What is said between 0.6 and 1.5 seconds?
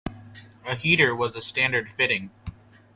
A heater was a